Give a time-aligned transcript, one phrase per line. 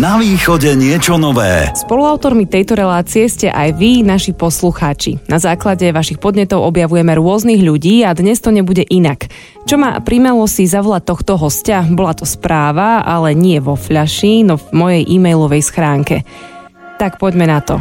[0.00, 1.68] Na východe niečo nové.
[1.76, 5.20] Spoluautormi tejto relácie ste aj vy, naši poslucháči.
[5.28, 9.28] Na základe vašich podnetov objavujeme rôznych ľudí a dnes to nebude inak.
[9.68, 11.84] Čo ma primelo si zavolať tohto hostia?
[11.84, 16.24] Bola to správa, ale nie vo fľaši, no v mojej e-mailovej schránke.
[16.96, 17.76] Tak poďme na to.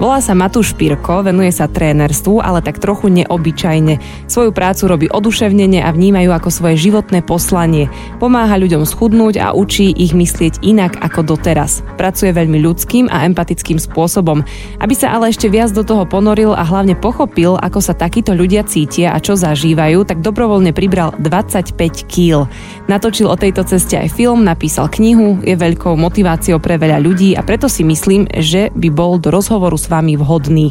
[0.00, 4.00] Volá sa Matúš Pirko, venuje sa trénerstvu, ale tak trochu neobyčajne.
[4.32, 7.92] Svoju prácu robí oduševnene a vnímajú ako svoje životné poslanie.
[8.16, 11.84] Pomáha ľuďom schudnúť a učí ich myslieť inak ako doteraz.
[12.00, 14.40] Pracuje veľmi ľudským a empatickým spôsobom.
[14.80, 18.64] Aby sa ale ešte viac do toho ponoril a hlavne pochopil, ako sa takíto ľudia
[18.64, 21.76] cítia a čo zažívajú, tak dobrovoľne pribral 25
[22.08, 22.48] kg.
[22.88, 27.44] Natočil o tejto ceste aj film, napísal knihu, je veľkou motiváciou pre veľa ľudí a
[27.44, 30.70] preto si myslím, že by bol do rozhovoru s vami vhodný.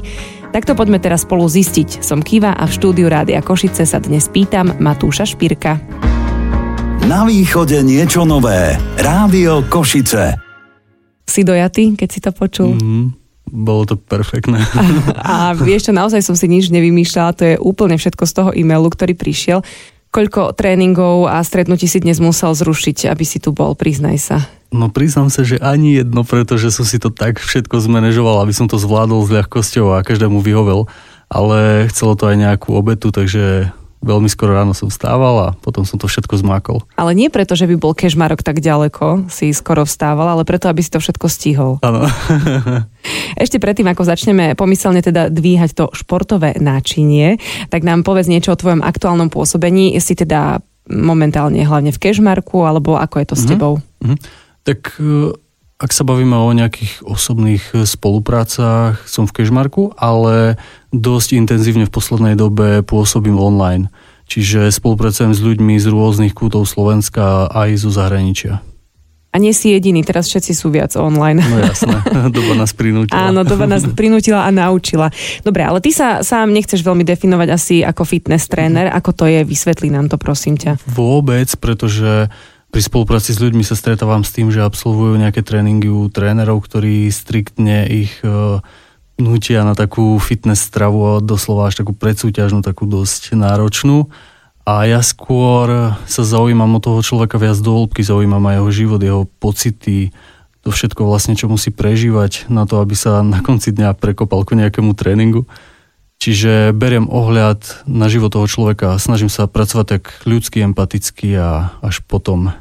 [0.56, 2.00] Takto poďme teraz spolu zistiť.
[2.00, 5.78] Som Kiva a v štúdiu Rádia Košice sa dnes pýtam Matúša Špirka.
[7.06, 8.80] Na východe niečo nové.
[8.98, 10.40] Rádio Košice.
[11.30, 12.74] Si dojatý, keď si to počul?
[12.74, 13.14] Mm,
[13.46, 14.58] bolo to perfektné.
[15.22, 18.50] A, a vieš čo, naozaj som si nič nevymýšľala, to je úplne všetko z toho
[18.56, 19.62] e-mailu, ktorý prišiel.
[20.10, 24.38] Koľko tréningov a stretnutí si dnes musel zrušiť, aby si tu bol, priznaj sa.
[24.70, 28.70] No priznám sa, že ani jedno, pretože som si to tak všetko zmanéžoval, aby som
[28.70, 30.86] to zvládol s ľahkosťou a každému vyhovel.
[31.30, 36.00] Ale chcelo to aj nejakú obetu, takže veľmi skoro ráno som vstával a potom som
[36.00, 36.86] to všetko zmákol.
[36.96, 40.80] Ale nie preto, že by bol kežmarok tak ďaleko, si skoro vstával, ale preto, aby
[40.80, 41.72] si to všetko stihol.
[41.84, 42.08] Áno.
[43.44, 48.60] Ešte predtým, ako začneme pomyselne teda dvíhať to športové náčinie, tak nám povedz niečo o
[48.60, 49.92] tvojom aktuálnom pôsobení.
[50.00, 53.74] Si teda momentálne hlavne v kežmarku, alebo ako je to s tebou?
[54.02, 54.39] Mm-hmm.
[54.64, 55.34] Tak e,
[55.80, 60.60] ak sa bavíme o nejakých osobných e, spoluprácach, som v Kežmarku, ale
[60.92, 63.88] dosť intenzívne v poslednej dobe pôsobím online.
[64.30, 68.62] Čiže spolupracujem s ľuďmi z rôznych kútov Slovenska aj zo zahraničia.
[69.30, 71.38] A nie si jediný, teraz všetci sú viac online.
[71.38, 72.02] No jasné,
[72.38, 73.30] doba nás prinútila.
[73.30, 75.14] Áno, doba nás prinútila a naučila.
[75.46, 78.90] Dobre, ale ty sa sám nechceš veľmi definovať asi ako fitness tréner.
[78.90, 79.46] Ako to je?
[79.46, 80.82] Vysvetli nám to, prosím ťa.
[80.90, 82.34] Vôbec, pretože
[82.70, 87.10] pri spolupráci s ľuďmi sa stretávam s tým, že absolvujú nejaké tréningy u trénerov, ktorí
[87.10, 88.62] striktne ich uh,
[89.18, 94.08] nutia na takú fitness stravu a doslova až takú predsúťažnú, takú dosť náročnú.
[94.70, 99.02] A ja skôr sa zaujímam o toho človeka viac do hĺbky, zaujímam aj jeho život,
[99.02, 100.14] jeho pocity,
[100.62, 104.54] to všetko vlastne, čo musí prežívať na to, aby sa na konci dňa prekopal ku
[104.54, 105.50] nejakému tréningu.
[106.20, 111.72] Čiže beriem ohľad na život toho človeka a snažím sa pracovať tak ľudsky, empaticky a
[111.80, 112.52] až potom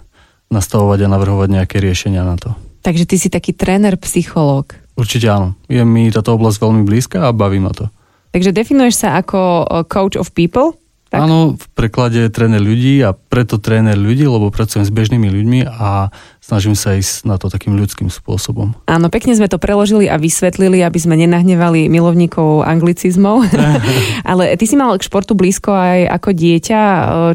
[0.47, 2.55] nastavovať a navrhovať nejaké riešenia na to.
[2.87, 4.79] Takže ty si taký tréner, psychológ.
[4.95, 5.59] Určite áno.
[5.67, 7.91] Je mi táto oblasť veľmi blízka a baví ma to.
[8.31, 10.79] Takže definuješ sa ako coach of people?
[11.09, 11.25] Tak?
[11.25, 16.13] Áno, v preklade tréner ľudí a preto tréner ľudí, lebo pracujem s bežnými ľuďmi a
[16.45, 18.77] snažím sa ísť na to takým ľudským spôsobom.
[18.85, 23.41] Áno, pekne sme to preložili a vysvetlili, aby sme nenahnevali milovníkov anglicizmov.
[24.29, 26.81] Ale ty si mal k športu blízko aj ako dieťa.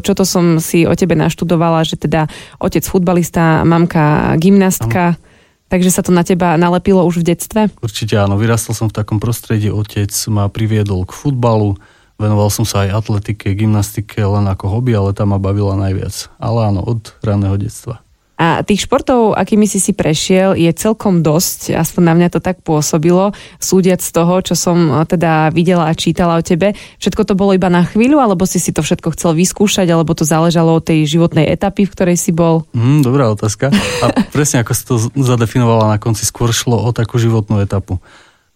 [0.06, 2.30] Čo to som si o tebe naštudovala, že teda
[2.62, 5.18] otec futbalista, mamka gymnastka.
[5.18, 5.32] Áno.
[5.66, 7.60] Takže sa to na teba nalepilo už v detstve?
[7.82, 11.74] Určite áno, vyrastal som v takom prostredí, otec ma priviedol k futbalu,
[12.14, 16.30] Venoval som sa aj atletike, gymnastike len ako hobby, ale tam ma bavila najviac.
[16.38, 18.04] Ale áno, od raného detstva.
[18.34, 22.58] A tých športov, akými si si prešiel, je celkom dosť, aspoň na mňa to tak
[22.66, 23.30] pôsobilo,
[23.62, 26.74] súdiac z toho, čo som eh, teda videla a čítala o tebe.
[26.98, 30.26] Všetko to bolo iba na chvíľu, alebo si si to všetko chcel vyskúšať, alebo to
[30.26, 32.66] záležalo od tej životnej etapy, v ktorej si bol?
[32.74, 33.70] Mm, dobrá otázka.
[34.02, 38.02] A presne ako si to zadefinovala na konci, skôr šlo o takú životnú etapu.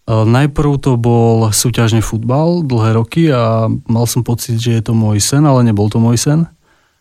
[0.09, 4.97] E, najprv to bol súťažný futbal dlhé roky a mal som pocit, že je to
[4.97, 6.49] môj sen, ale nebol to môj sen.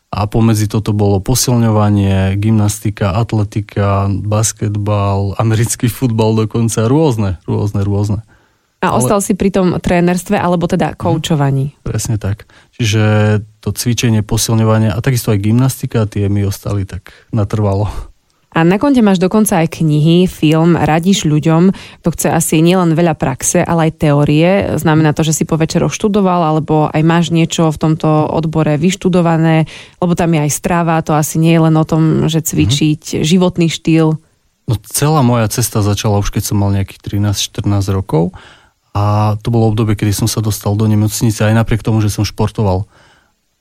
[0.08, 8.20] A pomedzi toto bolo posilňovanie, gymnastika, atletika, basketbal, americký futbal dokonca, rôzne, rôzne, rôzne.
[8.80, 9.04] A ale...
[9.04, 11.76] ostal si pri tom trénerstve alebo teda koučovaní?
[11.84, 12.48] Presne tak.
[12.78, 13.02] Čiže
[13.60, 17.90] to cvičenie, posilňovanie a takisto aj gymnastika, tie mi ostali tak natrvalo.
[18.48, 21.68] A na konte máš dokonca aj knihy, film, radíš ľuďom,
[22.00, 24.48] to chce asi nielen veľa praxe, ale aj teórie.
[24.80, 29.68] Znamená to, že si po večeroch študoval, alebo aj máš niečo v tomto odbore vyštudované,
[30.00, 33.26] lebo tam je aj strava, to asi nie je len o tom, že cvičiť, mm-hmm.
[33.28, 34.16] životný štýl.
[34.68, 38.36] No celá moja cesta začala už keď som mal nejakých 13-14 rokov
[38.92, 42.24] a to bolo obdobie, kedy som sa dostal do nemocnice aj napriek tomu, že som
[42.24, 42.88] športoval.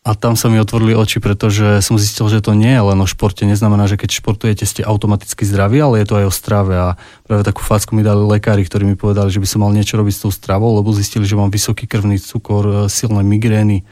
[0.08, 3.04] A tam sa mi otvorili oči, pretože som zistil, že to nie je len o
[3.04, 3.44] športe.
[3.44, 6.74] Neznamená, že keď športujete, ste automaticky zdraví, ale je to aj o strave.
[6.80, 6.88] A
[7.28, 10.14] práve takú facku mi dali lekári, ktorí mi povedali, že by som mal niečo robiť
[10.16, 13.84] s tou stravou, lebo zistili, že mám vysoký krvný cukor, e, silné migrény.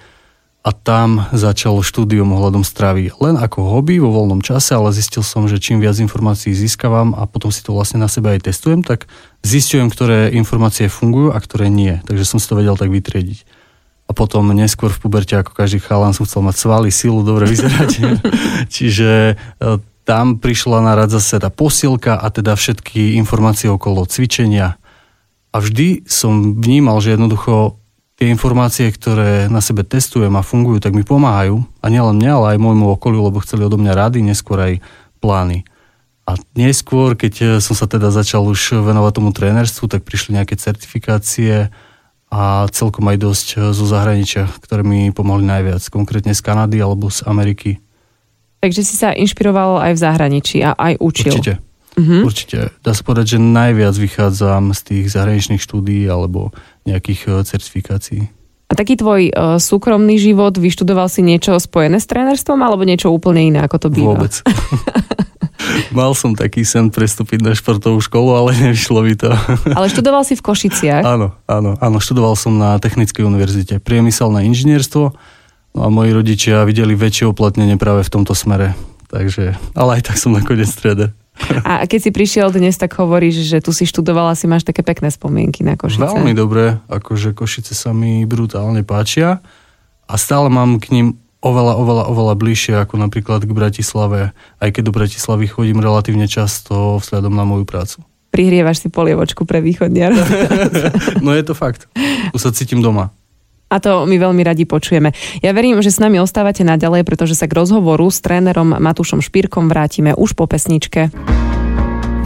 [0.66, 3.14] a tam začal štúdium ohľadom stravy.
[3.22, 7.30] Len ako hobby vo voľnom čase, ale zistil som, že čím viac informácií získavam a
[7.30, 9.06] potom si to vlastne na sebe aj testujem, tak
[9.46, 12.02] zistujem, ktoré informácie fungujú a ktoré nie.
[12.10, 13.46] Takže som si to vedel tak vytriediť.
[14.06, 18.22] A potom neskôr v puberte, ako každý chalan, som chcel mať svaly, silu, dobre vyzerať.
[18.76, 19.36] Čiže e,
[20.06, 24.78] tam prišla na rad zase tá posilka a teda všetky informácie okolo cvičenia.
[25.50, 27.82] A vždy som vnímal, že jednoducho
[28.16, 31.66] tie informácie, ktoré na sebe testujem a fungujú, tak mi pomáhajú.
[31.84, 34.74] A nielen mňa, ale aj môjmu okoliu, lebo chceli odo mňa rady, neskôr aj
[35.20, 35.68] plány.
[36.26, 40.58] A neskôr, keď eh, som sa teda začal už venovať tomu trénerstvu, tak prišli nejaké
[40.58, 41.70] certifikácie
[42.36, 47.08] a celkom aj dosť eh, zo zahraničia, ktoré mi pomohli najviac, konkrétne z Kanady alebo
[47.08, 47.80] z Ameriky.
[48.60, 51.32] Takže si sa inšpiroval aj v zahraničí a aj učil.
[51.32, 51.54] Určite.
[51.96, 52.28] Uh-huh.
[52.28, 52.76] Určite.
[52.84, 56.52] Dá sa povedať, že najviac vychádzam z tých zahraničných štúdí alebo
[56.84, 58.28] nejakých e, certifikácií.
[58.66, 63.54] A taký tvoj uh, súkromný život, vyštudoval si niečo spojené s trénerstvom alebo niečo úplne
[63.54, 64.18] iné, ako to býva?
[64.18, 64.34] Vôbec.
[65.98, 69.30] Mal som taký sen prestúpiť na športovú školu, ale nevyšlo by to.
[69.78, 71.04] ale študoval si v Košiciach?
[71.06, 73.82] Áno, áno, áno, študoval som na Technickej univerzite.
[73.82, 75.04] Priemyselné inžinierstvo
[75.76, 78.74] no a moji rodičia videli väčšie uplatnenie práve v tomto smere.
[79.14, 81.14] Takže, ale aj tak som nakoniec trader.
[81.68, 85.12] A keď si prišiel dnes, tak hovoríš, že tu si študovala, si máš také pekné
[85.12, 86.08] spomienky na Košice.
[86.08, 89.44] Veľmi dobré, akože Košice sa mi brutálne páčia
[90.08, 91.08] a stále mám k ním
[91.46, 96.98] oveľa, oveľa, oveľa bližšie ako napríklad k Bratislave, aj keď do Bratislavy chodím relatívne často
[96.98, 98.02] vzhľadom na moju prácu.
[98.34, 100.12] Prihrievaš si polievočku pre východniar.
[101.26, 101.88] no je to fakt.
[102.34, 103.16] Tu sa cítim doma.
[103.70, 105.12] A to my veľmi radi počujeme.
[105.42, 109.68] Ja verím, že s nami ostávate naďalej, pretože sa k rozhovoru s trénerom Matúšom Špírkom
[109.68, 111.10] vrátime už po pesničke.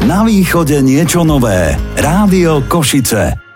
[0.07, 1.75] Na východe niečo nové.
[1.99, 3.48] Rádio Košice.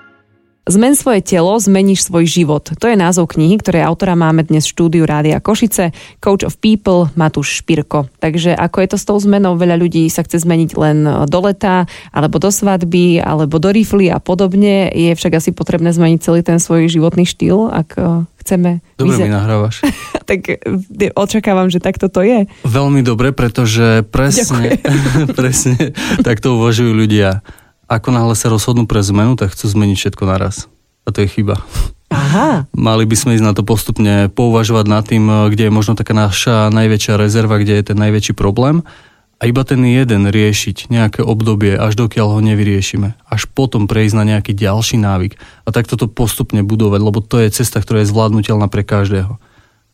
[0.63, 2.63] Zmen svoje telo, zmeníš svoj život.
[2.79, 5.91] To je názov knihy, ktorej autora máme dnes v štúdiu Rádia Košice,
[6.23, 8.07] Coach of People Matúš Špirko.
[8.23, 11.83] Takže ako je to s tou zmenou, veľa ľudí sa chce zmeniť len do leta,
[12.15, 14.87] alebo do svadby, alebo do rifly a podobne.
[14.95, 18.79] Je však asi potrebné zmeniť celý ten svoj životný štýl, ak e, chceme...
[18.95, 19.83] Dobre vyzer- mi nahrávaš.
[20.31, 20.63] tak e,
[21.11, 22.47] očakávam, že takto to je.
[22.63, 24.79] Veľmi dobre, pretože presne,
[25.39, 25.91] presne
[26.23, 27.43] takto uvažujú ľudia
[27.97, 30.71] ako náhle sa rozhodnú pre zmenu, tak chcú zmeniť všetko naraz.
[31.03, 31.61] A to je chyba.
[32.13, 32.69] Aha.
[32.77, 36.13] Mali by sme ísť na to postupne pouvažovať nad tým, eh, kde je možno taká
[36.13, 38.85] naša najväčšia rezerva, kde je ten najväčší problém
[39.41, 43.17] a iba ten jeden riešiť nejaké obdobie, až dokiaľ ho nevyriešime.
[43.27, 45.35] Až potom prejsť na nejaký ďalší návyk.
[45.67, 49.35] A tak toto postupne budovať, lebo to je cesta, ktorá je zvládnutelná pre každého.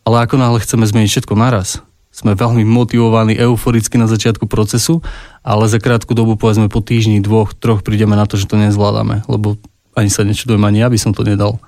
[0.05, 5.05] Ale ako náhle chceme zmeniť všetko naraz, sme veľmi motivovaní, euforicky na začiatku procesu,
[5.45, 9.23] ale za krátku dobu, povedzme po týždni, dvoch, troch prídeme na to, že to nezvládame,
[9.29, 9.55] lebo
[9.93, 11.61] ani sa nečudujem, ani ja by som to nedal.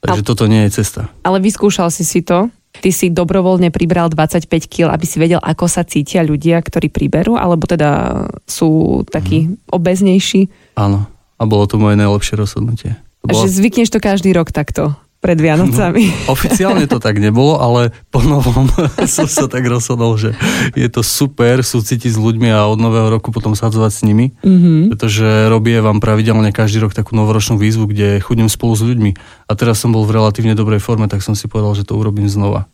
[0.00, 1.12] Takže ale, toto nie je cesta.
[1.20, 2.48] Ale vyskúšal si si to?
[2.70, 7.36] Ty si dobrovoľne pribral 25 kg, aby si vedel, ako sa cítia ľudia, ktorí priberú,
[7.36, 9.74] alebo teda sú takí mm.
[9.74, 10.40] obeznejší?
[10.78, 11.04] Áno,
[11.36, 12.96] a bolo to moje najlepšie rozhodnutie.
[13.26, 13.42] To bolo...
[13.44, 14.96] Že zvykneš to každý rok takto?
[15.20, 16.04] Pred Vianocami.
[16.08, 18.66] No, oficiálne to tak nebolo, ale po novom
[19.06, 20.32] som sa tak rozhodol, že
[20.72, 24.96] je to super súcitiť s ľuďmi a od nového roku potom sadzovať s nimi, mm-hmm.
[24.96, 29.10] pretože robie vám pravidelne každý rok takú novoročnú výzvu, kde chudím spolu s ľuďmi.
[29.46, 32.26] A teraz som bol v relatívne dobrej forme, tak som si povedal, že to urobím
[32.26, 32.66] znova.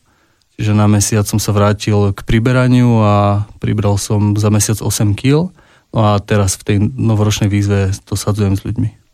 [0.57, 5.53] Čiže na mesiac som sa vrátil k priberaniu a pribral som za mesiac 8 kg.
[5.93, 9.06] No a teraz v tej novoročnej výzve to sadzujem s ľuďmi.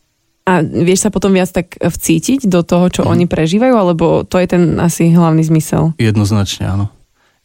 [0.42, 3.08] A vieš sa potom viac tak vcítiť do toho, čo mm.
[3.14, 5.94] oni prežívajú, alebo to je ten asi hlavný zmysel?
[6.02, 6.86] Jednoznačne áno.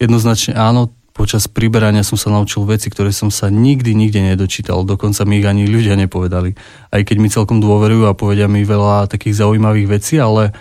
[0.02, 0.90] Jednoznačne áno.
[1.14, 4.86] Počas priberania som sa naučil veci, ktoré som sa nikdy, nikde nedočítal.
[4.86, 6.54] Dokonca mi ich ani ľudia nepovedali.
[6.94, 10.54] Aj keď mi celkom dôverujú a povedia mi veľa takých zaujímavých vecí, ale,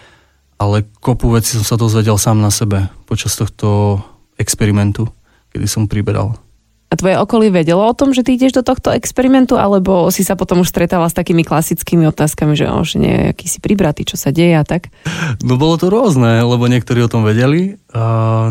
[0.57, 4.01] ale kopu veci som sa dozvedel sám na sebe počas tohto
[4.41, 5.09] experimentu,
[5.53, 6.41] kedy som priberal.
[6.87, 10.39] A tvoje okolie vedelo o tom, že ty ideš do tohto experimentu, alebo si sa
[10.39, 14.31] potom už stretala s takými klasickými otázkami, že, oh, že nejaký si pribratý, čo sa
[14.31, 14.95] deje a tak?
[15.43, 18.05] No bolo to rôzne, lebo niektorí o tom vedeli a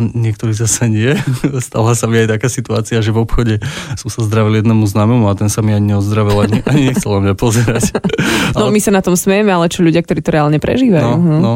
[0.03, 1.15] niektorí zase nie.
[1.63, 3.55] Stala sa mi aj taká situácia, že v obchode
[3.95, 7.39] som sa zdravil jednému známemu a ten sa mi ani neozdravil, ani, ani nechcel mňa
[7.39, 7.95] pozerať.
[8.51, 8.75] No ale...
[8.75, 11.07] my sa na tom smejeme, ale čo ľudia, ktorí to reálne prežívajú.
[11.07, 11.39] No, hm.
[11.39, 11.53] no.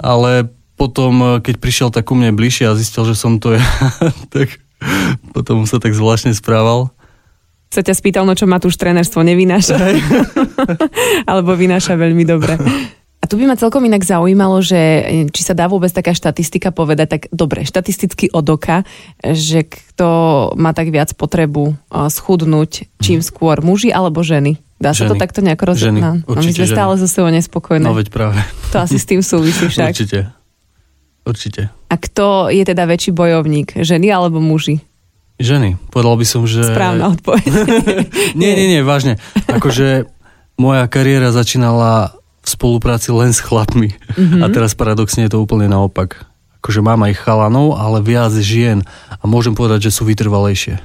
[0.00, 0.48] Ale
[0.80, 3.64] potom, keď prišiel tak ku mne bližšie a zistil, že som to ja,
[4.32, 4.64] tak
[5.36, 6.90] potom sa tak zvláštne správal.
[7.70, 9.76] Sa ťa spýtal, no čo už trénerstvo nevynáša.
[11.30, 12.54] Alebo vynáša veľmi dobre.
[13.16, 14.78] A tu by ma celkom inak zaujímalo, že
[15.34, 18.86] či sa dá vôbec taká štatistika povedať, tak dobre, štatisticky od oka,
[19.18, 20.06] že kto
[20.54, 23.26] má tak viac potrebu schudnúť, čím mhm.
[23.26, 24.62] skôr muži alebo ženy?
[24.76, 24.98] Dá ženy.
[25.00, 26.02] sa to takto nejako rozdeliť?
[26.04, 26.76] No, my sme ženy.
[26.76, 27.88] stále so sebou nespokojné.
[27.88, 28.44] No veď práve.
[28.76, 29.90] To asi s tým súvisí však.
[29.90, 30.35] Určite.
[31.26, 31.68] Určite.
[31.90, 34.80] A kto je teda väčší bojovník, ženy alebo muži?
[35.36, 35.76] Ženy.
[35.92, 36.64] Povedal by som, že...
[36.64, 37.44] Správna odpoveď.
[38.40, 39.20] nie, nie, nie, vážne.
[39.52, 40.08] Akože
[40.56, 43.92] moja kariéra začínala v spolupráci len s chlapmi.
[44.16, 44.40] Mm-hmm.
[44.40, 46.24] A teraz paradoxne je to úplne naopak.
[46.64, 48.80] Akože mám aj chalanov, ale viac žien.
[49.20, 50.80] A môžem povedať, že sú vytrvalejšie.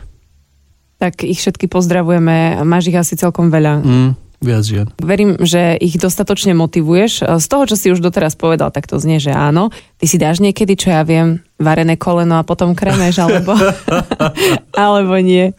[1.00, 2.62] Tak ich všetky pozdravujeme.
[2.68, 3.82] Máš ich asi celkom veľa.
[3.82, 4.90] Mm, viac žien.
[4.98, 7.38] Verím, že ich dostatočne motivuješ.
[7.40, 9.70] Z toho, čo si už doteraz povedal, tak to znie, že áno.
[10.02, 13.54] Ty si dáš niekedy, čo ja viem, varené koleno a potom kremeš, alebo,
[14.74, 15.54] alebo nie.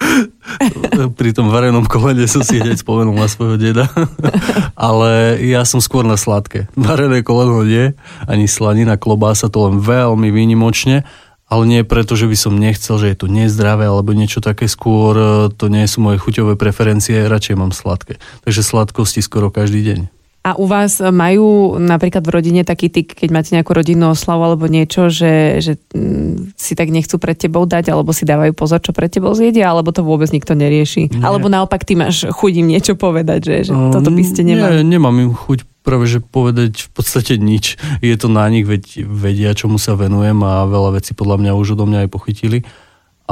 [1.14, 3.86] Pri tom varenom kolene som si hneď spomenul na svojho deda.
[4.74, 6.66] Ale ja som skôr na sladké.
[6.74, 7.94] Varené koleno nie,
[8.26, 11.06] ani slanina, klobása to len veľmi výnimočne
[11.52, 15.12] ale nie preto, že by som nechcel, že je to nezdravé alebo niečo také skôr,
[15.12, 18.16] e, to nie sú moje chuťové preferencie, radšej mám sladké.
[18.48, 20.00] Takže sladkosti skoro každý deň.
[20.42, 24.66] A u vás majú napríklad v rodine taký tyk, keď máte nejakú rodinnú oslavu alebo
[24.66, 28.90] niečo, že, že mm, si tak nechcú pred tebou dať, alebo si dávajú pozor, čo
[28.90, 31.14] pred tebou zjedia, alebo to vôbec nikto nerieši?
[31.14, 31.22] Nie.
[31.22, 34.82] Alebo naopak ty máš chuť im niečo povedať, že, že toto by ste nemali?
[34.82, 37.76] Nie, nemám im chuť práve že povedať v podstate nič.
[38.00, 41.74] Je to na nich, veď vedia, čomu sa venujem a veľa vecí podľa mňa už
[41.74, 42.58] odo mňa aj pochytili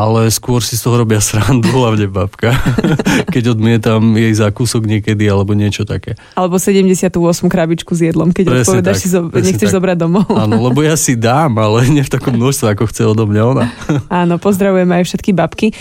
[0.00, 2.56] ale skôr si z toho robia srandu, hlavne babka,
[3.34, 6.16] keď odmietam jej zákúsok niekedy alebo niečo také.
[6.32, 7.12] Alebo 78
[7.46, 9.76] krabičku s jedlom, keď presne odpovedaš, tak, si zo, nechceš tak.
[9.76, 10.28] zobrať domov.
[10.32, 13.64] Áno, lebo ja si dám, ale nie v takom množstve, ako chce odo mňa ona.
[14.08, 15.76] Áno, pozdravujeme aj všetky babky.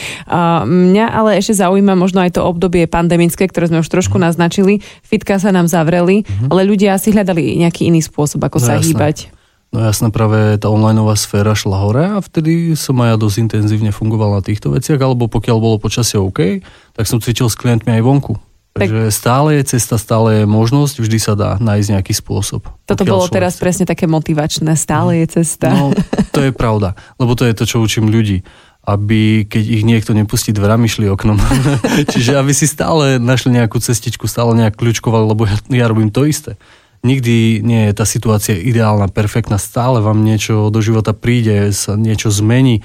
[0.67, 4.23] Mňa ale ešte zaujíma možno aj to obdobie pandemické, ktoré sme už trošku mm.
[4.31, 4.83] naznačili.
[5.05, 6.49] Fitka sa nám zavreli, mm-hmm.
[6.51, 8.91] ale ľudia asi hľadali nejaký iný spôsob, ako no, sa jasné.
[8.91, 9.38] hýbať.
[9.69, 13.93] No jasné, práve tá onlineová sféra šla hore a vtedy som aj ja dosť intenzívne
[13.93, 16.65] fungoval na týchto veciach, alebo pokiaľ bolo počasie OK,
[16.97, 18.33] tak som cvičil s klientmi aj vonku.
[18.73, 19.13] Takže tak...
[19.13, 22.65] stále je cesta, stále je možnosť, vždy sa dá nájsť nejaký spôsob.
[22.89, 23.61] Toto bolo teraz chce.
[23.61, 25.69] presne také motivačné, stále je cesta.
[25.69, 25.93] No,
[26.33, 28.41] to je pravda, lebo to je to, čo učím ľudí
[28.79, 31.37] aby keď ich niekto nepustí dverami, šli oknom.
[32.15, 36.25] Čiže aby si stále našli nejakú cestičku, stále nejak kľúčkovali, lebo ja, ja robím to
[36.25, 36.57] isté
[37.03, 42.31] nikdy nie je tá situácia ideálna, perfektná, stále vám niečo do života príde, sa niečo
[42.31, 42.83] zmení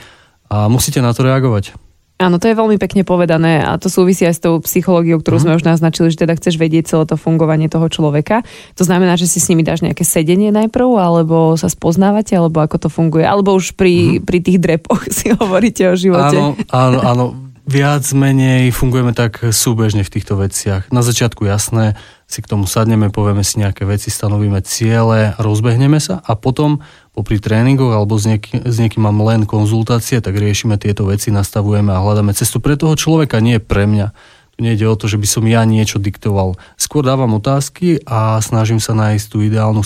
[0.49, 1.75] a musíte na to reagovať.
[2.14, 5.42] Áno, to je veľmi pekne povedané a to súvisí aj s tou psychológiou, ktorú mm.
[5.42, 8.47] sme už naznačili, že teda chceš vedieť celé to fungovanie toho človeka.
[8.78, 12.87] To znamená, že si s nimi dáš nejaké sedenie najprv, alebo sa spoznávate, alebo ako
[12.87, 14.30] to funguje, alebo už pri, mm.
[14.30, 16.38] pri tých drepoch si hovoríte o živote.
[16.38, 17.25] Áno, áno, áno
[17.64, 20.92] viac menej fungujeme tak súbežne v týchto veciach.
[20.92, 26.24] Na začiatku jasné, si k tomu sadneme, povieme si nejaké veci, stanovíme ciele, rozbehneme sa
[26.24, 26.80] a potom
[27.12, 31.92] popri tréningoch alebo s, nieký, s niekým mám len konzultácie, tak riešime tieto veci, nastavujeme
[31.92, 34.10] a hľadáme cestu pre toho človeka, nie pre mňa.
[34.54, 36.54] Tu nejde o to, že by som ja niečo diktoval.
[36.78, 39.82] Skôr dávam otázky a snažím sa nájsť tú ideálnu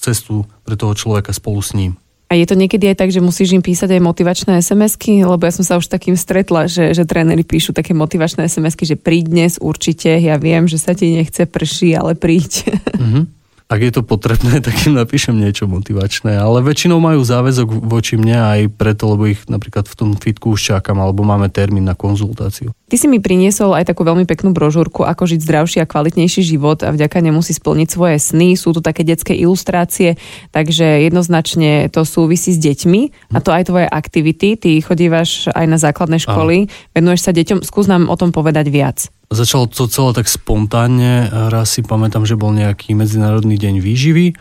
[0.00, 2.00] cestu pre toho človeka spolu s ním.
[2.28, 5.24] A je to niekedy aj tak, že musíš im písať aj motivačné SMS-ky?
[5.24, 9.00] Lebo ja som sa už takým stretla, že, že tréneri píšu také motivačné SMS-ky, že
[9.00, 12.68] príď dnes určite, ja viem, že sa ti nechce prší, ale príď.
[12.92, 13.37] Mm-hmm
[13.68, 16.40] ak je to potrebné, tak im napíšem niečo motivačné.
[16.40, 20.76] Ale väčšinou majú záväzok voči mne aj preto, lebo ich napríklad v tom fitku už
[20.76, 22.72] čakám, alebo máme termín na konzultáciu.
[22.88, 26.80] Ty si mi priniesol aj takú veľmi peknú brožúrku, ako žiť zdravší a kvalitnejší život
[26.80, 28.56] a vďaka nemu si splniť svoje sny.
[28.56, 30.16] Sú tu také detské ilustrácie,
[30.56, 34.56] takže jednoznačne to súvisí s deťmi a to aj tvoje aktivity.
[34.56, 37.60] Ty chodívaš aj na základné školy, venuješ sa deťom.
[37.60, 39.12] Skús nám o tom povedať viac.
[39.28, 41.28] Začalo to celé tak spontánne.
[41.52, 44.32] Raz si pamätám, že bol nejaký Medzinárodný deň výživy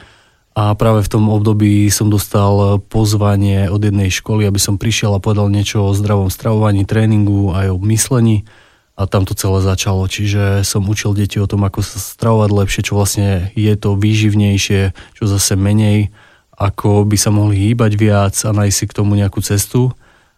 [0.55, 5.19] a práve v tom období som dostal pozvanie od jednej školy, aby som prišiel a
[5.19, 8.47] povedal niečo o zdravom stravovaní, tréningu aj o myslení
[8.95, 10.07] a tam to celé začalo.
[10.07, 14.95] Čiže som učil deti o tom, ako sa stravovať lepšie, čo vlastne je to výživnejšie,
[15.19, 16.15] čo zase menej,
[16.55, 19.91] ako by sa mohli hýbať viac a nájsť si k tomu nejakú cestu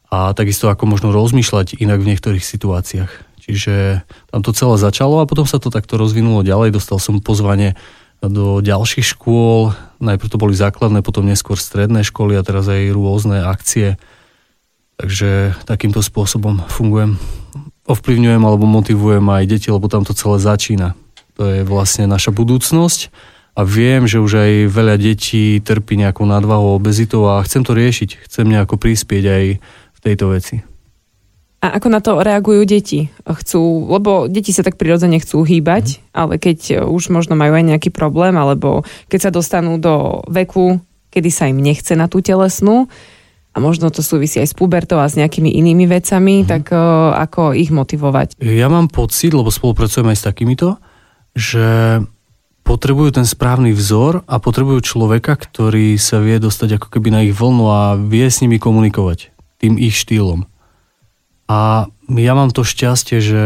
[0.10, 3.29] a takisto ako možno rozmýšľať inak v niektorých situáciách.
[3.50, 6.78] Čiže tam to celé začalo a potom sa to takto rozvinulo ďalej.
[6.78, 7.74] Dostal som pozvanie
[8.22, 9.74] do ďalších škôl.
[9.98, 13.98] Najprv to boli základné, potom neskôr stredné školy a teraz aj rôzne akcie.
[15.02, 17.18] Takže takýmto spôsobom fungujem.
[17.90, 20.94] Ovplyvňujem alebo motivujem aj deti, lebo tam to celé začína.
[21.42, 23.10] To je vlastne naša budúcnosť
[23.58, 28.30] a viem, že už aj veľa detí trpí nejakou nadvahou, obezitou a chcem to riešiť.
[28.30, 29.44] Chcem nejako prispieť aj
[29.98, 30.69] v tejto veci.
[31.60, 33.12] A ako na to reagujú deti?
[33.28, 36.16] Chcú, lebo deti sa tak prirodzene chcú hýbať, mm.
[36.16, 40.80] ale keď už možno majú aj nejaký problém, alebo keď sa dostanú do veku,
[41.12, 42.88] kedy sa im nechce na tú telesnú,
[43.50, 46.48] a možno to súvisí aj s pubertou a s nejakými inými vecami, mm.
[46.48, 48.40] tak uh, ako ich motivovať?
[48.40, 50.80] Ja mám pocit, lebo spolupracujem aj s takýmito,
[51.36, 52.00] že
[52.64, 57.34] potrebujú ten správny vzor a potrebujú človeka, ktorý sa vie dostať ako keby na ich
[57.34, 60.46] vlnu a vie s nimi komunikovať tým ich štýlom.
[61.50, 63.44] A ja mám to šťastie, že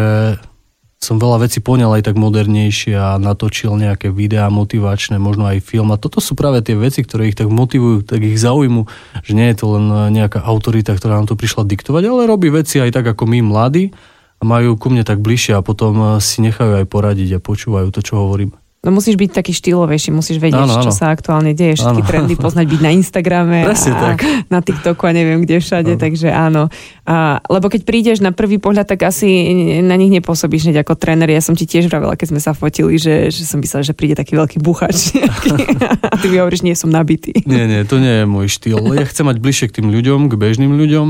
[1.04, 5.92] som veľa vecí poňal aj tak modernejšie a natočil nejaké videá motivačné, možno aj film.
[5.92, 8.88] A toto sú práve tie veci, ktoré ich tak motivujú, tak ich zaujímu,
[9.20, 12.80] že nie je to len nejaká autorita, ktorá nám to prišla diktovať, ale robí veci
[12.80, 13.92] aj tak ako my mladí
[14.40, 18.00] a majú ku mne tak bližšie a potom si nechajú aj poradiť a počúvajú to,
[18.00, 18.56] čo hovorím.
[18.84, 20.84] No musíš byť taký štýlovejší, musíš vedieť, ano, ano.
[20.84, 22.10] čo sa aktuálne deje, všetky ano.
[22.12, 24.28] trendy poznať, byť na Instagrame Presne a tak.
[24.52, 26.02] na TikToku a neviem kde všade, ano.
[26.04, 26.64] takže áno.
[27.08, 31.32] A, lebo keď prídeš na prvý pohľad, tak asi na nich nepôsobíš hneď ako tréner.
[31.32, 34.20] Ja som ti tiež vravela, keď sme sa fotili, že, že som myslela, že príde
[34.20, 35.16] taký veľký buchač.
[36.12, 37.32] a ty mi hovoríš, nie som nabitý.
[37.48, 38.84] Nie, nie, to nie je môj štýl.
[38.98, 41.08] Ja chcem mať bližšie k tým ľuďom, k bežným ľuďom,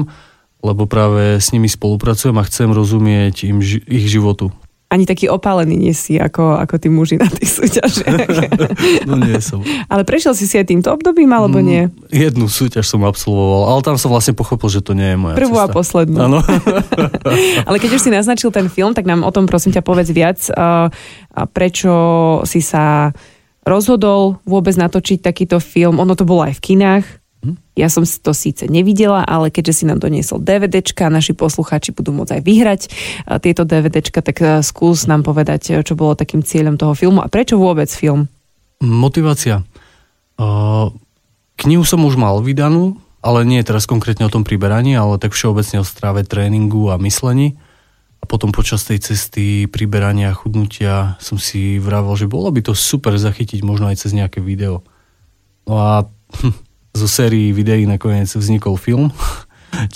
[0.62, 4.54] lebo práve s nimi spolupracujem a chcem rozumieť im ich životu
[4.94, 8.30] ani taký opálený nie si ako, ako tí muži na tých súťažiach.
[9.10, 9.66] no nie som.
[9.90, 11.90] Ale prešiel si si aj týmto obdobím, alebo mm, nie?
[12.14, 15.58] Jednu súťaž som absolvoval, ale tam som vlastne pochopil, že to nie je moja Prvú
[15.58, 15.66] cesta.
[15.66, 16.18] a poslednú.
[16.22, 16.40] Áno.
[17.68, 20.38] ale keď už si naznačil ten film, tak nám o tom prosím ťa povedz viac.
[20.54, 20.94] Uh,
[21.50, 21.94] prečo
[22.46, 23.10] si sa
[23.66, 25.98] rozhodol vôbec natočiť takýto film?
[25.98, 27.23] Ono to bolo aj v kinách
[27.76, 32.40] ja som to síce nevidela, ale keďže si nám doniesol DVDčka, naši poslucháči budú môcť
[32.40, 32.82] aj vyhrať
[33.44, 37.28] tieto DVDčka, tak e, skús nám povedať, e, čo bolo takým cieľom toho filmu a
[37.28, 38.32] prečo vôbec film?
[38.84, 39.64] Motivácia.
[41.60, 45.80] Knihu som už mal vydanú, ale nie teraz konkrétne o tom priberaní, ale tak všeobecne
[45.80, 47.56] o stráve, tréningu a myslení.
[48.20, 52.76] A potom počas tej cesty priberania a chudnutia som si vravel, že bolo by to
[52.76, 54.84] super zachytiť možno aj cez nejaké video.
[55.68, 55.92] No a
[56.40, 56.56] hm,
[56.94, 59.10] zo sérií videí nakoniec vznikol film.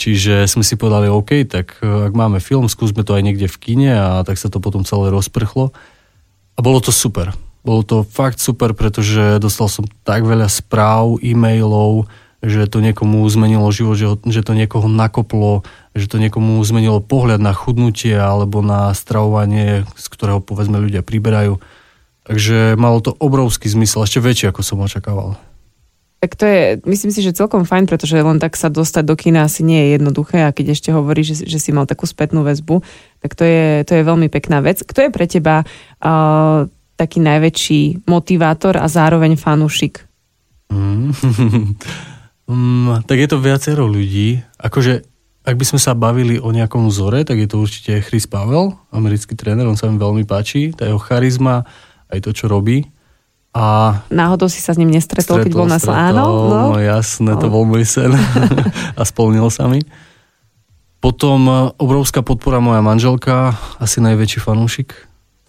[0.02, 3.58] Čiže sme si povedali, OK, tak e, ak máme film, skúsme to aj niekde v
[3.62, 5.70] kine a tak sa to potom celé rozprchlo.
[6.58, 7.38] A bolo to super.
[7.62, 12.10] Bolo to fakt super, pretože dostal som tak veľa správ, e-mailov,
[12.42, 17.42] že to niekomu zmenilo život, že, že to niekoho nakoplo, že to niekomu zmenilo pohľad
[17.42, 21.62] na chudnutie alebo na stravovanie, z ktorého povedzme ľudia priberajú.
[22.26, 25.40] Takže malo to obrovský zmysel, ešte väčší, ako som očakával.
[26.18, 29.46] Tak to je, myslím si, že celkom fajn, pretože len tak sa dostať do kina
[29.46, 32.82] asi nie je jednoduché a keď ešte hovorí, že, že si mal takú spätnú väzbu,
[33.22, 34.82] tak to je, to je veľmi pekná vec.
[34.82, 36.66] Kto je pre teba uh,
[36.98, 40.02] taký najväčší motivátor a zároveň fanúšik?
[40.74, 41.14] Mm.
[42.50, 44.42] mm, tak je to viacero ľudí.
[44.58, 45.06] Akože,
[45.46, 49.38] ak by sme sa bavili o nejakom vzore, tak je to určite Chris Pavel, americký
[49.38, 51.62] tréner, on sa mi veľmi páči, tá jeho charizma,
[52.10, 52.90] aj to, čo robí.
[53.58, 56.24] A Náhodou si sa s ním nestretol, stretol, keď bol na Áno?
[56.46, 57.42] No, no jasné, no.
[57.42, 58.14] to bol môj sen
[59.00, 59.82] a splnil sa mi.
[61.02, 64.94] Potom e, obrovská podpora moja manželka, asi najväčší fanúšik,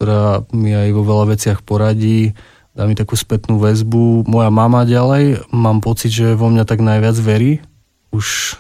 [0.01, 2.33] ktorá mi aj vo veľa veciach poradí,
[2.73, 4.25] dá mi takú spätnú väzbu.
[4.25, 7.61] Moja mama ďalej, mám pocit, že vo mňa tak najviac verí,
[8.09, 8.57] už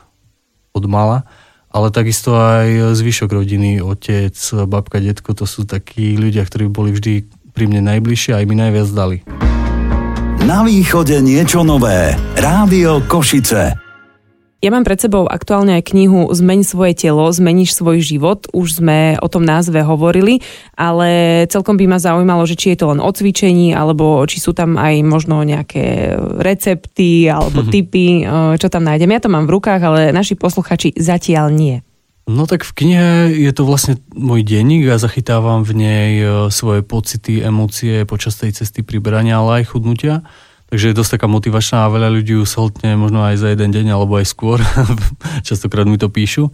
[0.76, 1.24] od mala,
[1.72, 4.36] ale takisto aj zvyšok rodiny, otec,
[4.68, 8.88] babka, detko, to sú takí ľudia, ktorí boli vždy pri mne najbližšie aj mi najviac
[8.94, 9.26] dali.
[10.46, 12.14] Na východe niečo nové.
[12.38, 13.74] Rádio Košice.
[14.62, 18.46] Ja mám pred sebou aktuálne aj knihu Zmeň svoje telo, zmeníš svoj život.
[18.54, 20.38] Už sme o tom názve hovorili,
[20.78, 24.54] ale celkom by ma zaujímalo, že či je to len o cvičení, alebo či sú
[24.54, 28.22] tam aj možno nejaké recepty alebo typy,
[28.58, 29.10] čo tam nájdem.
[29.10, 31.82] Ja to mám v rukách, ale naši posluchači zatiaľ nie.
[32.28, 36.84] No tak v knihe je to vlastne môj denník a zachytávam v nej e, svoje
[36.84, 40.20] pocity, emócie počas tej cesty priberania, ale aj chudnutia.
[40.68, 43.96] Takže je dosť taká motivačná a veľa ľudí ju soltne možno aj za jeden deň
[43.96, 44.60] alebo aj skôr.
[45.48, 46.52] Častokrát mi to píšu.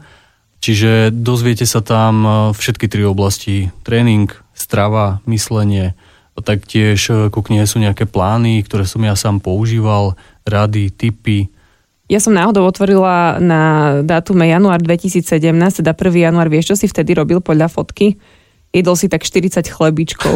[0.62, 3.74] Čiže dozviete sa tam e, všetky tri oblasti.
[3.82, 5.98] Tréning, strava, myslenie.
[6.38, 10.14] Taktiež e, ku knihe sú nejaké plány, ktoré som ja sám používal,
[10.46, 11.50] rady, tipy,
[12.08, 13.62] ja som náhodou otvorila na
[14.04, 15.24] dátume január 2017,
[15.80, 16.28] teda 1.
[16.30, 18.20] január, vieš, čo si vtedy robil podľa fotky?
[18.74, 20.34] jedol si tak 40 chlebičkov.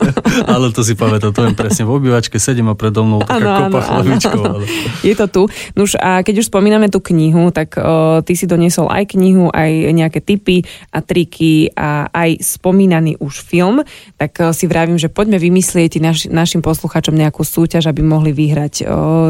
[0.56, 3.52] ale to si pamätám, to je presne v obývačke, sedím a predo mnou taká ano,
[3.68, 4.40] kopa ano, chlebičkov.
[4.40, 4.64] Ale...
[5.12, 5.42] Je to tu.
[5.76, 9.92] Nuž a keď už spomíname tú knihu, tak o, ty si doniesol aj knihu, aj
[9.92, 13.84] nejaké tipy a triky a aj spomínaný už film,
[14.16, 18.74] tak o, si vravím, že poďme vymyslieť naš, našim posluchačom nejakú súťaž, aby mohli vyhrať
[18.80, 18.84] o,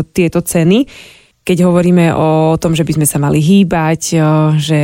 [0.07, 0.87] tieto ceny
[1.45, 4.17] keď hovoríme o tom, že by sme sa mali hýbať,
[4.57, 4.81] že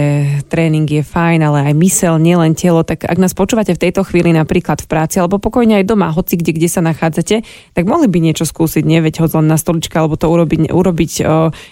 [0.52, 4.28] tréning je fajn, ale aj mysel, nielen telo, tak ak nás počúvate v tejto chvíli
[4.36, 8.20] napríklad v práci alebo pokojne aj doma, hoci kde, kde sa nachádzate, tak mohli by
[8.20, 9.00] niečo skúsiť, nie?
[9.00, 11.12] Veď len na stoličke alebo to urobiť, urobiť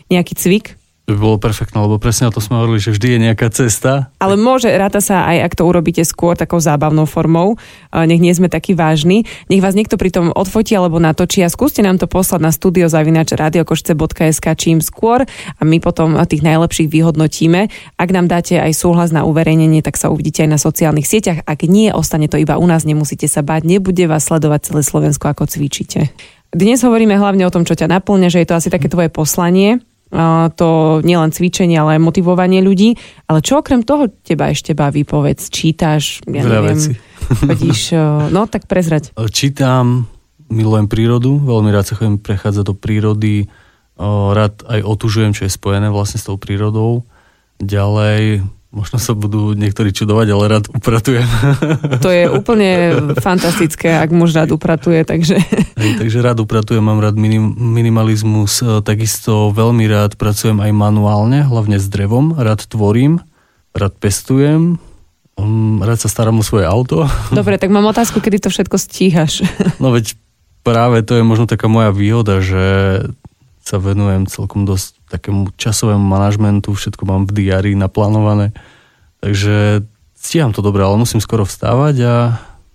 [0.08, 0.77] nejaký cvik,
[1.08, 4.12] By bolo perfektné, lebo presne o to sme hovorili, že vždy je nejaká cesta.
[4.20, 7.56] Ale môže, ráta sa aj, ak to urobíte skôr takou zábavnou formou,
[7.96, 9.24] nech nie sme takí vážni.
[9.48, 12.92] Nech vás niekto pri tom odfotí alebo natočí a skúste nám to poslať na studio
[12.92, 15.24] zavinač radiokošce.sk čím skôr
[15.56, 17.72] a my potom tých najlepších vyhodnotíme.
[17.96, 21.40] Ak nám dáte aj súhlas na uverejnenie, tak sa uvidíte aj na sociálnych sieťach.
[21.48, 25.32] Ak nie, ostane to iba u nás, nemusíte sa báť, nebude vás sledovať celé Slovensko,
[25.32, 26.12] ako cvičíte.
[26.52, 29.80] Dnes hovoríme hlavne o tom, čo ťa naplňa, že je to asi také tvoje poslanie,
[30.56, 30.68] to
[31.04, 32.96] nielen cvičenie, ale aj motivovanie ľudí.
[33.28, 36.92] Ale čo okrem toho teba ešte baví, povedz, čítaš, ja Veľa neviem, veci.
[37.44, 37.80] chodíš,
[38.34, 39.12] no tak prezrať.
[39.28, 40.08] Čítam,
[40.48, 43.52] milujem prírodu, veľmi rád sa chodím prechádzať do prírody,
[44.32, 47.04] rád aj otužujem, čo je spojené vlastne s tou prírodou.
[47.58, 51.24] Ďalej Možno sa budú niektorí čudovať, ale rád upratujem.
[52.04, 55.40] To je úplne fantastické, ak muž rád upratuje, takže...
[55.80, 61.48] Hej, takže rád upratujem, mám rád minim, minimalizmus, e, takisto veľmi rád pracujem aj manuálne,
[61.48, 63.24] hlavne s drevom, rád tvorím,
[63.72, 64.76] rád pestujem,
[65.40, 67.08] mm, rád sa starám o svoje auto.
[67.32, 69.48] Dobre, tak mám otázku, kedy to všetko stíhaš.
[69.80, 70.12] No veď
[70.60, 73.00] práve to je možno taká moja výhoda, že
[73.64, 78.52] sa venujem celkom dosť takému časovému manažmentu, všetko mám v diári naplánované,
[79.24, 82.14] takže stíham to dobre, ale musím skoro vstávať a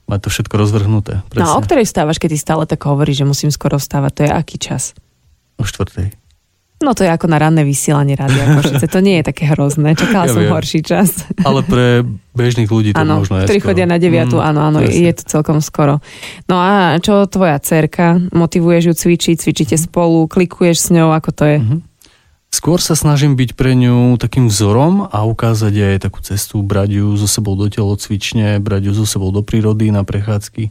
[0.07, 1.13] mať to všetko rozvrhnuté.
[1.31, 1.47] Presne.
[1.47, 4.11] No a o ktorej vstávaš, keď ty stále tak hovoríš, že musím skoro vstávať?
[4.13, 4.97] To je aký čas?
[5.57, 6.23] O štvrtej.
[6.83, 8.91] No to je ako na ranné vysielanie Rádia Košice.
[8.91, 9.95] To nie je také hrozné.
[9.99, 10.51] Čakala ja som viem.
[10.51, 11.23] horší čas.
[11.39, 12.03] Ale pre
[12.35, 13.71] bežných ľudí to ano, možno je ktorí skoro.
[13.71, 14.99] chodia na 9, mm, áno, áno, presne.
[14.99, 16.03] je to celkom skoro.
[16.51, 18.19] No a čo tvoja cerka?
[18.35, 19.35] Motivuješ ju cvičiť?
[19.39, 20.27] Cvičíte spolu?
[20.27, 21.15] Klikuješ s ňou?
[21.15, 21.57] Ako to je?
[21.63, 21.79] Mm-hmm.
[22.53, 27.17] Skôr sa snažím byť pre ňu takým vzorom a ukázať jej takú cestu, brať ju
[27.17, 30.69] so sebou do telocvične, brať ju so sebou do prírody na prechádzky.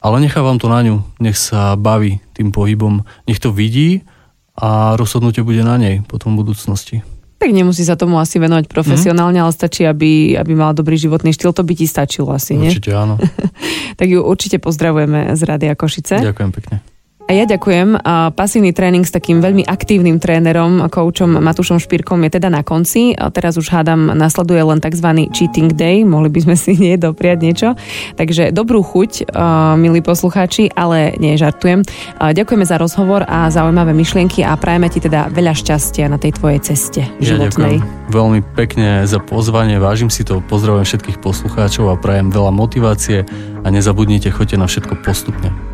[0.00, 4.08] Ale nechávam to na ňu, nech sa baví tým pohybom, nech to vidí
[4.56, 7.04] a rozhodnutie bude na nej potom v budúcnosti.
[7.36, 9.44] Tak nemusí sa tomu asi venovať profesionálne, mm.
[9.44, 11.52] ale stačí, aby, aby mala dobrý životný štýl.
[11.52, 12.72] To by ti stačilo asi, nie?
[12.72, 13.20] Určite áno.
[14.00, 16.24] tak ju určite pozdravujeme z Rádia Košice.
[16.24, 16.80] Ďakujem pekne.
[17.28, 18.00] A ja ďakujem.
[18.32, 23.12] Pasívny tréning s takým veľmi aktívnym trénerom, koučom Matúšom Špírkom je teda na konci.
[23.12, 25.28] A teraz už hádam, nasleduje len tzv.
[25.36, 26.08] cheating day.
[26.08, 27.68] Mohli by sme si nie dopriať niečo.
[28.16, 29.28] Takže dobrú chuť,
[29.76, 31.84] milí poslucháči, ale nie žartujem.
[32.16, 36.64] Ďakujeme za rozhovor a zaujímavé myšlienky a prajeme ti teda veľa šťastia na tej tvojej
[36.64, 37.84] ceste životnej.
[37.84, 43.28] Ja veľmi pekne za pozvanie, vážim si to, pozdravujem všetkých poslucháčov a prajem veľa motivácie
[43.60, 45.67] a nezabudnite, choďte na všetko postupne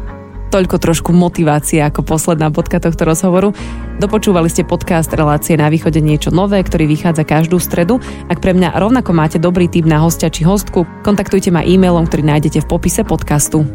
[0.54, 3.50] toľko trošku motivácie ako posledná bodka tohto rozhovoru.
[3.98, 7.98] Dopočúvali ste podcast Relácie na východe niečo nové, ktorý vychádza každú stredu.
[8.30, 12.22] Ak pre mňa rovnako máte dobrý tip na hostia či hostku, kontaktujte ma e-mailom, ktorý
[12.22, 13.66] nájdete v popise podcastu.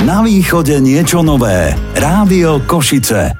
[0.00, 1.76] Na východe niečo nové.
[1.92, 3.39] Rádio Košice.